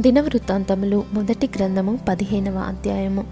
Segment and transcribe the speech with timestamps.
[0.00, 3.24] దినవృత్తాంతములు మొదటి గ్రంథము పదిహేనవ అధ్యాయము.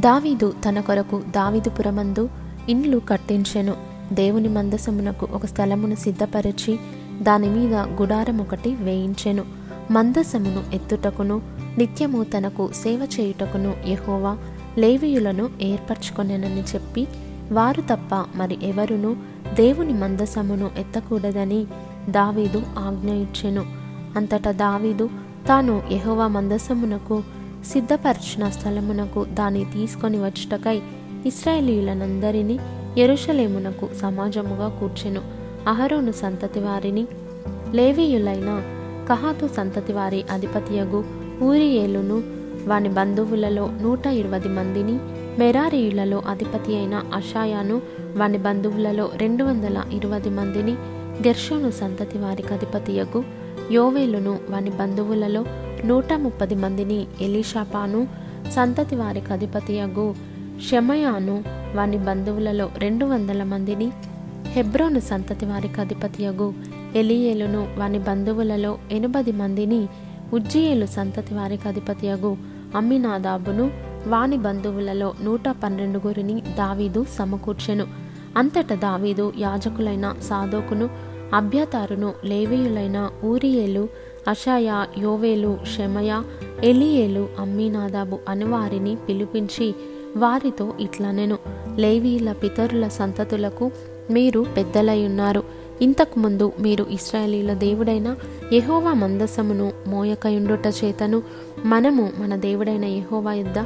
[0.00, 2.30] దావీదు తన కొరకు దావీదుపురమందు
[2.68, 3.74] ఇండ్లు కట్టించెను.
[4.12, 6.78] దేవుని మందసమునకు ఒక స్థలమును సిద్ధపరచి
[7.22, 9.44] దాని మీద గుడారం ఒకటి వేయించెను.
[9.90, 11.42] మందసమును ఎత్తుటకును
[11.78, 14.38] నిత్యము తనకు సేవ చేయుటకును యహోవా
[14.78, 17.06] లేవీయులను ఏర్పరచుకొనెనని చెప్పి
[17.52, 19.16] వారు తప్ప మరి ఎవరును
[19.54, 21.66] దేవుని మందసమును ఎత్తకూడదని
[22.10, 23.66] దావీదు ఆజ్ఞ ఇచ్చెను.
[24.16, 25.10] అంతటా దావీదు
[25.48, 27.22] తాను యహోవా మందసమునకు
[27.72, 30.80] సిద్ధపరిచిన స్థలమునకు దాన్ని తీసుకొని వచ్చుటకై
[31.26, 32.58] ఇస్రాయేలీయులనందరినీ
[32.98, 35.20] ఎరుషలేమునకు సమాజముగా కూర్చెను.
[35.68, 37.06] అహరోను సంతతి వారిని
[37.74, 38.62] లేవీయులైన
[39.08, 41.04] కహాతు సంతతి వారి అధిపతియగు
[41.42, 42.22] ఊరియేలును
[42.66, 44.98] వాని బంధువులలో నూట ఇరవై మందిని
[45.38, 47.82] మెరారీయులలో అధిపతి అయిన అషాయాను
[48.16, 50.72] వాని బంధువులలో రెండు వందల ఇరవై మందిని
[51.26, 55.44] గెర్షోను సంతతి వారికి అధిపతియగు యోవేలును వాని బంధువులలో
[55.84, 58.06] నూట ముప్పది మందిని ఎలీషాపాను
[58.50, 60.14] సంతతి వారికి అధిపతియగు
[60.70, 63.90] షమయాను వాని బంధువులలో రెండు వందల మందిని
[64.46, 66.54] హెబ్రోను సంతతి వారికి అధిపతియగు
[66.96, 69.88] ఎలియేలును వాని బంధువులలో ఎనభది మందిని
[70.32, 72.36] ఉజ్జియేలు సంతతి వారికి అధిపతియగు
[72.76, 73.70] అమ్మినాదాబును
[74.06, 77.86] వాని బంధువులలో నూట పన్నెండుగురిని దావీదు సమకూర్చెను.
[78.36, 80.88] అంతట దావీదు యాజకులైన సాదోకును
[81.34, 83.88] అభ్యతారును లేవీయులైన ఊరియేలు
[84.28, 86.22] అషాయ యోవేలు షెమయ
[86.64, 89.74] ఎలియేలు అమ్మీనాదాబు అని వారిని పిలిపించి
[90.16, 91.38] వారితో ఇట్లనెను
[91.76, 93.70] లేవీయుల పితరుల సంతతులకు
[94.10, 95.42] మీరు పెద్దలై ఉన్నారు.
[95.82, 98.16] ఇంతకుముందు మీరు ఇస్రాయేలీల దేవుడైన
[98.52, 101.22] యహోవా మందసమును మోయకయుండుట చేతను
[101.64, 103.58] మనము మన దేవుడైన యహోవా యుద్ధ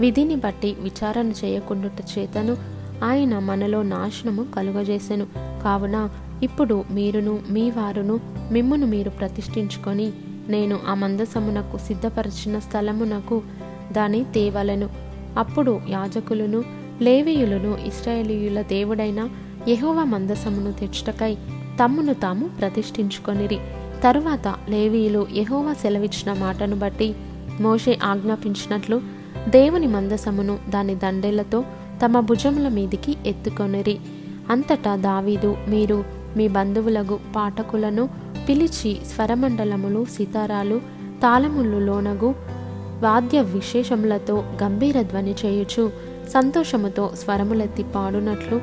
[0.00, 2.56] విధిని బట్టి విచారణ చేయకుండుట చేతను
[3.04, 5.26] ఆయన మనలో నాశనము కలుగజేసెను.
[5.64, 6.10] కావున
[6.42, 8.20] ఇప్పుడు మీరును మీ వారును
[8.52, 10.12] మిమ్మును మీరు ప్రతిష్ఠించుకొని
[10.48, 13.42] నేను ఆ మందసమునకు సిద్ధపరిచిన స్థలమునకు
[13.92, 14.90] దాని తేవలను.
[15.38, 16.64] అప్పుడు యాజకులను
[17.02, 19.28] లేవీయులను ఇస్రాయేలీయుల దేవుడైన
[19.68, 21.34] యహోవ మందసమును తెచ్చుటకై
[21.84, 23.58] తమ్మును తాము ప్రతిష్ఠించుకొనిరి.
[24.04, 27.14] తరువాత లేవీయులు యెహోవా సెలవిచ్చిన మాటను బట్టి
[27.60, 29.00] మోషే ఆజ్ఞాపించినట్లు
[29.48, 31.64] దేవుని మందసమును దాని దండేలతో
[32.04, 33.98] తమ భుజముల మీదికి ఎత్తుకొనిరి.
[34.50, 36.04] అంతటా దావీదు మీరు
[36.36, 38.08] మీ బంధువులకు పాఠకులను
[38.48, 40.78] పిలిచి స్వరమండలములు సితారాలు
[41.22, 42.34] తాళములు లోనగు
[43.02, 45.90] వాద్య విశేషములతో గంభీర ధ్వని చేయుచు
[46.34, 48.60] సంతోషముతో స్వరములెత్తి పాడునట్లు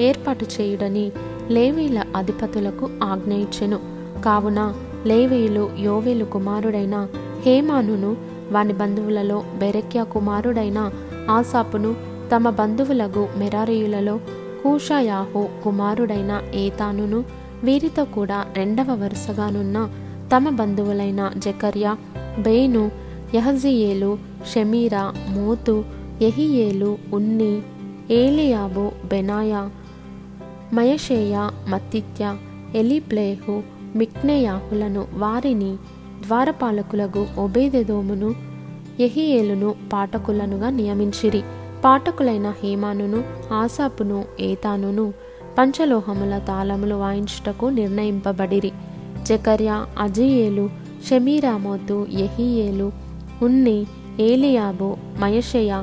[0.00, 1.12] ఏర్పాటు చేయుడని
[1.50, 3.78] లేవీల అధిపతులకు ఆజ్ఞ ఇచ్చెను.
[4.24, 4.74] కావున
[5.06, 7.08] లేవీయులు యోవేలు కుమారుడైన
[7.46, 8.16] హేమానును
[8.52, 10.90] వాని బంధువులలో బెరెక్యా కుమారుడైన
[11.30, 11.94] ఆసాపును
[12.34, 14.20] తమ బంధువులకు మెరారీయులలో
[14.62, 17.24] కూషయాహో కుమారుడైన ఏతానును
[17.64, 19.78] వీరితో కూడా రెండవ వరుసగానున్న
[20.32, 21.92] తమ బంధువులైన జకర్యా
[22.38, 22.90] బేను
[23.34, 24.18] యహజియేలు
[24.54, 25.84] షమీరా మోతు
[26.22, 27.52] ఎహియేలు ఉన్ని
[28.10, 29.70] ఏలియాబు బెనాయా
[30.72, 31.34] మయషేయ
[31.68, 32.36] మత్తిత్య
[32.74, 33.62] ఎలిప్లేహు
[33.96, 35.72] మిక్నేయాహులను వారిని
[36.26, 38.30] ద్వారపాలకులకు ఒబేదెదోమును
[39.00, 41.42] ఎహియేలును పాఠకులనుగా నియమించిరి.
[41.86, 45.12] పాఠకులైన హేమానును ఆసాపును ఏతానును
[45.58, 48.72] పంచలోహముల తాళములు వాయించుటకు నిర్ణయింపబడిరి.
[49.22, 50.70] జకర్య అజయేలు
[51.10, 52.92] షమీరామోతు యహియేలు
[53.42, 53.86] ఉన్ని
[54.20, 55.82] ఏలియాబు మయషయ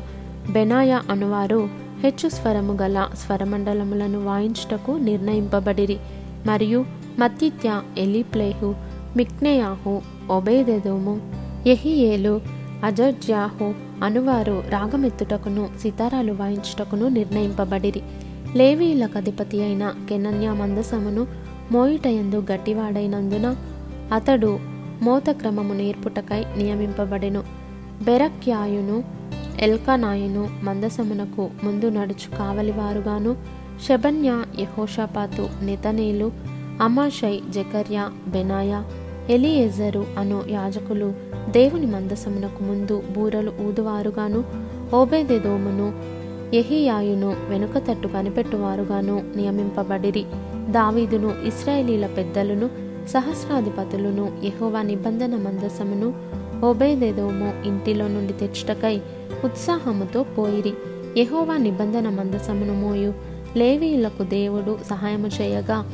[0.50, 1.70] బెనాయ అనువారు
[2.00, 5.98] హెచ్చు స్వరము గల స్వరమండలములను వాయించుటకు నిర్ణయింపబడిరి.
[6.46, 6.86] మరియు
[7.20, 8.76] మత్తిత్య ఎలిప్లేహు
[9.18, 11.32] మిక్నేయాహు ఒబేదెదోము
[11.68, 13.74] యహియేలు అజర్జ్యాహు
[14.04, 18.02] అనువారు రాగమెత్తుటకును సితారాలు వాయించుటకును నిర్ణయింపబడిరి.
[18.56, 21.28] లేవీయులకు అధిపతి అయిన కెనన్యా మందసమును
[21.72, 23.56] మోయిటయందు గట్టివాడైనందున
[24.14, 24.60] అతడు
[25.02, 27.44] మోతక్రమము నేర్పుటకై నియమింపబడెను.
[28.02, 29.04] బెరక్యాయును
[29.60, 33.36] ఎల్కనాయును మందసమునకు ముందు నడుచు కావలివారుగాను
[33.88, 36.32] షబన్య యహోషాపాతు నితనేలు
[36.82, 38.86] అమాషై జకర్య బెనాయా
[39.30, 41.14] ఎలియెజరు అను యాజకులు
[41.50, 44.44] దేవుని మందసమునకు ముందు బూరలు ఊదువారుగాను
[44.96, 45.94] ఓబేదెదోమును
[46.56, 50.26] ఎహియాయును వెనుక తట్టు కనిపెట్టువారుగాను నియమింపబడిరి.
[50.70, 52.70] దావీదును ఇస్రాయేలీల పెద్దలను
[53.10, 56.14] సహస్రాధిపతులను యహోవా నిబంధన మందసమును
[56.66, 59.02] ఓబేదెదోము ఇంటిలో నుండి తెచ్చుటకై
[59.44, 60.74] ఉత్సాహముతో పోయిరి.
[61.18, 63.14] యహోవా నిబంధన మందసమును మోయు
[63.58, 65.92] లేవీయులకు దేవుడు సహాయము చేయగా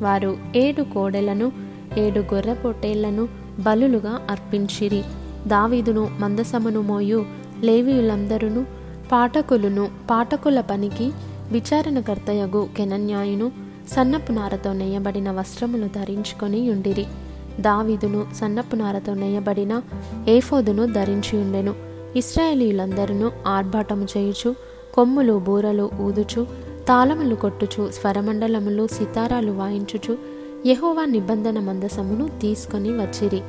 [0.00, 3.28] వారు ఏడు కోడెలను ఏడు గొర్రె పొట్టేళ్ళను
[3.58, 5.02] బలులుగా అర్పించిరి.
[5.46, 7.26] దావీదును మందసమును మోయు
[7.60, 8.64] లేవీయులందరూ
[9.12, 11.12] పాఠకులను పాఠకుల పనికి
[11.52, 13.52] విచారణకర్తయగు కెనన్యాయును
[13.88, 17.06] సన్నపు నారతో నేయబడిన వస్త్రములు ధరించుకొని ఉండిరి.
[17.60, 19.82] దావీదును సన్నపు నారతో నేయబడిన
[20.28, 21.74] ఏఫోదును ధరించి ఉండెను.
[22.16, 24.54] ఇస్రాయేలీలందరూ ఆర్భాటము చేయుచు
[24.94, 26.46] కొమ్ములు బూరలు ఊదుచు
[26.88, 33.40] తాళములు కొట్టుచు స్వరమండలములు సితారాలు వాయించుచు యహోవా నిబంధన మందసమును తీసుకొని వచ్చిరి.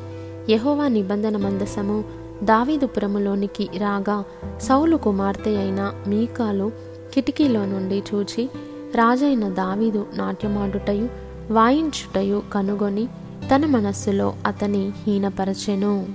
[0.50, 2.04] యహోవా నిబంధన మందసము
[2.44, 4.24] దావీదుపురములోనికి రాగా
[4.62, 6.72] సౌలు కుమార్తె అయిన మీకాలు
[7.14, 8.50] కిటికీలో నుండి చూచి
[8.96, 11.08] రాజైన దావీదు నాట్యమాడుటయు
[11.52, 13.08] వాయించుటయు కనుగొని
[13.56, 16.06] తన మనస్సులో అతని హీనపరచెను.